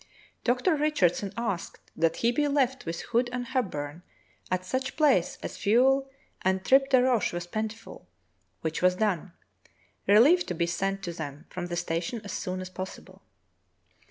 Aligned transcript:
Dr. 0.43 0.75
Richardson 0.75 1.31
asked 1.37 1.79
that 1.95 2.15
he 2.15 2.31
be 2.31 2.47
left 2.47 2.87
with 2.87 3.01
Hood 3.01 3.29
and 3.31 3.45
Hepburn 3.45 4.01
at 4.49 4.65
such 4.65 4.95
place 4.97 5.37
as 5.43 5.57
fuel 5.57 6.09
and 6.41 6.65
tripe 6.65 6.89
de 6.89 7.03
roche 7.03 7.33
were 7.33 7.39
plentiful, 7.41 8.07
which 8.61 8.81
was 8.81 8.95
done, 8.95 9.33
relief 10.07 10.43
to 10.47 10.55
be 10.55 10.65
sent 10.65 11.03
to 11.03 11.13
them 11.13 11.45
from 11.51 11.67
the 11.67 11.75
station 11.77 12.19
as 12.23 12.31
soon 12.33 12.61
as 12.61 12.69
possible. 12.71 13.21